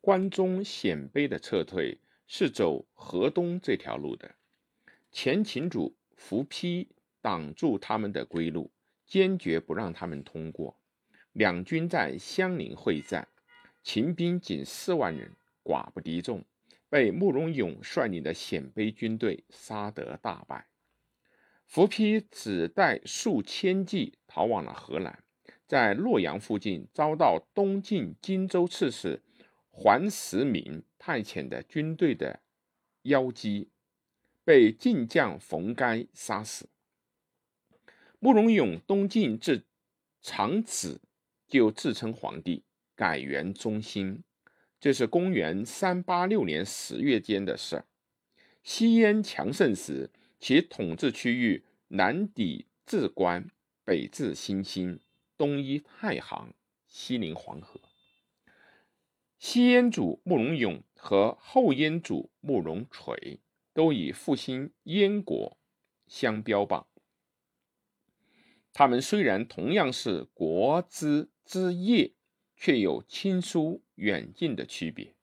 [0.00, 4.34] 关中鲜卑的撤退是走河东这条路的，
[5.12, 6.86] 前秦主伏丕
[7.20, 8.70] 挡住他们的归路，
[9.06, 10.78] 坚决不让他们通过。
[11.32, 13.28] 两军在襄陵会战，
[13.82, 16.42] 秦兵仅四万人，寡不敌众，
[16.88, 20.66] 被慕容永率领的鲜卑军队杀得大败。
[21.66, 25.22] 伏丕只带数千骑逃往了河南，
[25.66, 29.22] 在洛阳附近遭到东晋荆州刺史。
[29.70, 32.40] 桓石明派遣的军队的
[33.02, 33.70] 妖姬，
[34.44, 36.68] 被晋将冯该杀死。
[38.18, 39.64] 慕容永东晋至
[40.20, 41.00] 长子，
[41.48, 44.22] 就自称皇帝，改元中兴。
[44.78, 47.84] 这是公元三八六年十月间的事。
[48.62, 53.50] 西燕强盛时，其统治区域南抵至关，
[53.84, 55.00] 北至新兴，
[55.38, 56.52] 东依太行，
[56.86, 57.80] 西临黄河。
[59.40, 63.40] 西燕主慕容永和后燕主慕容垂
[63.72, 65.56] 都以复兴燕国
[66.06, 66.86] 相标榜。
[68.74, 72.12] 他们虽然同样是国之之业，
[72.54, 75.14] 却有亲疏远近的区别。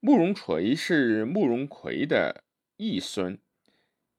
[0.00, 2.44] 慕容垂是慕容垂的
[2.76, 3.38] 义孙，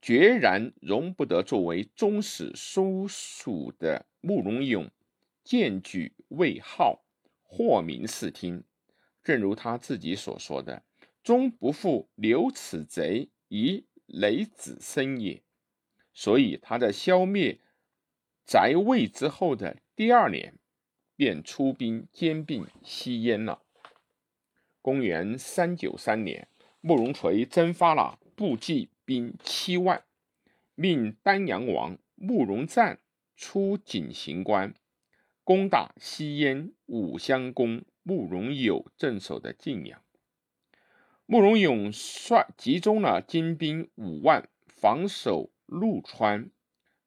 [0.01, 4.89] 决然容不得作为宗室叔属的慕容永
[5.43, 7.05] 荐举位号，
[7.43, 8.63] 获名视听。
[9.27, 10.83] 正如他自己所说的
[11.21, 15.41] ：“终不负留此贼以累子孙也。”
[16.15, 17.59] 所以他在消灭
[18.45, 20.53] 翟魏之后的第二年，
[21.17, 23.61] 便出兵兼并西燕了。
[24.81, 26.47] 公元三九三年，
[26.79, 30.05] 慕容垂征发了部骑兵七万，
[30.73, 33.01] 命丹阳王慕容赞
[33.35, 34.73] 出井行关，
[35.47, 37.85] 攻打西燕武襄公。
[38.03, 40.01] 慕容友镇守的晋阳，
[41.25, 46.51] 慕容永率集中了精兵五万防守陆川。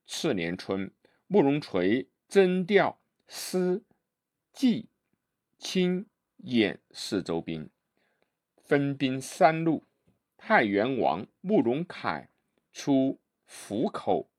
[0.06, 0.90] 次年春，
[1.26, 2.98] 慕容垂征调
[3.28, 3.84] 司、
[4.54, 4.88] 冀、
[5.58, 6.06] 青、
[6.42, 7.68] 兖四州兵，
[8.56, 9.86] 分兵三路。
[10.38, 12.30] 太原王慕容凯
[12.72, 14.29] 出府口，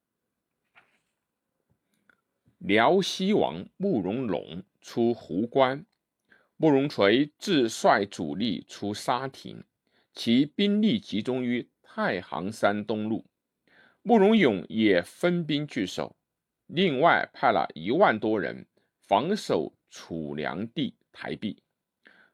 [2.64, 5.84] 辽西王慕容龙出壶关。
[6.58, 9.64] 慕容垂自率主力出沙亭，
[10.14, 13.26] 其兵力集中于太行山东路。
[14.04, 16.16] 慕容永也分兵据守，
[16.68, 18.68] 另外派了一万多人
[19.08, 21.64] 防守楚梁地台壁。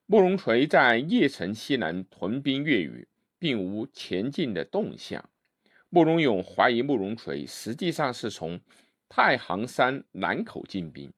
[0.07, 3.07] 慕容垂在邺城西南屯兵越狱，
[3.39, 5.29] 并无前进的动向。
[5.89, 8.59] 慕容永怀疑慕容垂实际上是从
[9.09, 11.13] 太行山南口进兵，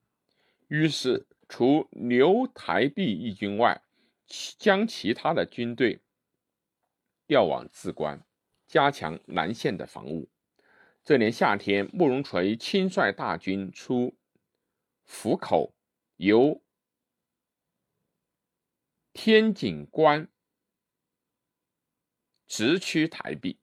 [0.68, 1.26] 于是。
[1.52, 3.82] 除留台壁一军外，
[4.56, 6.00] 将其他的军队
[7.26, 8.24] 调往淄关，
[8.68, 10.30] 加强南线的防务。
[11.02, 14.16] 这年夏天，慕容垂亲率大军出
[15.04, 15.74] 府口，
[16.18, 16.62] 由
[19.12, 20.28] 天井关
[22.46, 23.58] 直趋台壁。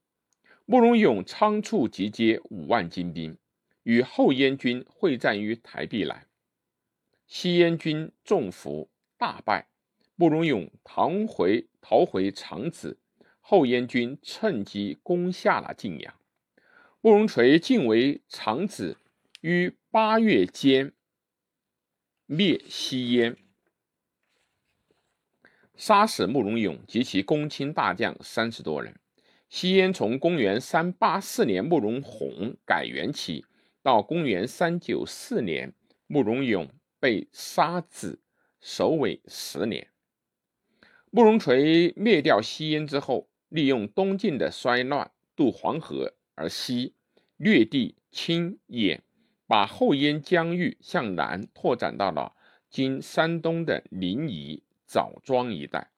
[0.65, 3.38] 慕容永仓促集结五万精兵，
[3.87, 6.27] 与后燕军会战于台壁南。
[7.25, 9.69] 西燕军中伏大败，
[10.17, 12.99] 慕容永逃回逃回长子，
[13.39, 16.13] 后燕军趁机攻下了晋阳。
[16.99, 18.97] 慕容垂进为长子，
[19.39, 20.91] 于八月间
[22.25, 23.37] 灭西燕，
[25.77, 28.99] 杀死慕容永及其公卿大将三十多人。
[29.47, 33.45] 西燕从公元三八四年慕容宏改元起，
[33.87, 35.71] 到公元三九四年
[36.07, 36.69] 慕容永。
[36.99, 38.19] 被杀子
[38.59, 39.87] 首尾十年。
[41.11, 46.95] 慕容垂灭掉西燕之后，利用东晋的衰乱，渡黄河而西，
[47.37, 48.99] 略地清兖，
[49.45, 52.33] 把后燕疆域向南拓展到了
[52.67, 55.91] 今山东的临沂、枣庄一带。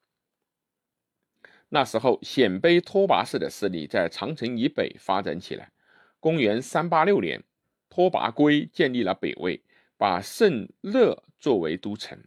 [1.69, 5.71] 那时候，鲜卑拓跋氏的势力在长城以北发展起来。
[6.19, 7.41] 公元三八六年，
[7.89, 9.61] 拓跋圭建立了北魏。
[9.97, 12.17] 把圣乐作为都城，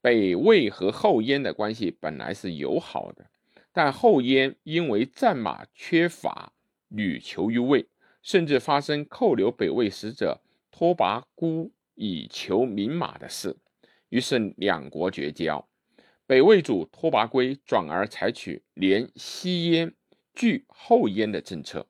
[0.00, 3.26] 北魏和后燕的关系本来是友好的，
[3.70, 6.54] 但后燕因为战马缺乏，
[6.88, 7.86] 屡求于魏，
[8.22, 10.40] 甚至发生扣留北魏使者
[10.70, 13.54] 拓跋孤以求名马的事，
[14.08, 15.68] 于是两国绝交。
[16.26, 19.92] 北魏主拓跋圭转而采取连西燕
[20.34, 21.86] 拒后燕的政策。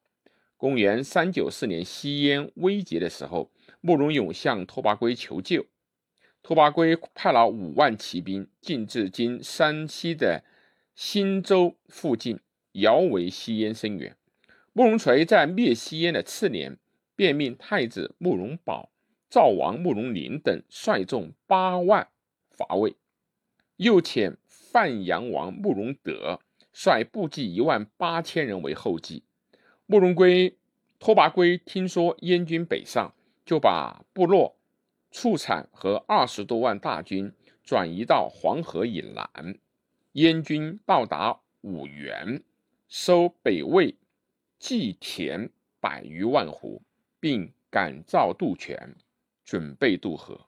[0.63, 3.51] 公元三九四年，西燕危急的时候。
[3.81, 5.67] 慕容永向拓跋圭求救，
[6.41, 10.45] 拓跋圭派了五万骑兵进至今山西的
[10.97, 12.39] 忻州附近，
[12.75, 14.17] 遥为西燕声援。
[14.73, 16.79] 慕容垂在灭西燕的次年，
[17.17, 18.93] 便命太子慕容宝、
[19.29, 22.07] 赵王慕容麟等率众八万
[22.53, 22.95] 伐魏，
[23.79, 26.39] 又遣范阳王慕容德
[26.73, 29.25] 率部骑一万八千人为后继。
[29.87, 30.57] 慕容圭、
[30.99, 33.13] 拓跋圭听说燕军北上，
[33.45, 34.57] 就把部落、
[35.11, 37.33] 畜产和二十多万大军
[37.63, 39.59] 转移到黄河以南。
[40.13, 42.43] 燕军到达五原，
[42.89, 43.97] 收北魏。
[44.59, 45.51] 祭田
[45.81, 46.83] 百余万斛，
[47.19, 48.95] 并改造渡泉，
[49.45, 50.47] 准备渡河。